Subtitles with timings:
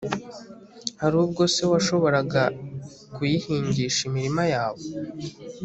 [1.01, 2.19] hari ubwo se washobora
[3.15, 4.83] kuyihingisha imirima yawe